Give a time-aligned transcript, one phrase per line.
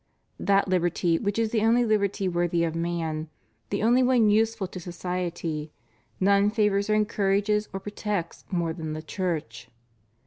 [0.39, 3.29] That liberty which is the only liberty worthy of man,
[3.69, 5.71] the only one useful to society,
[6.19, 9.69] none favors or encourages or protects more than the Church.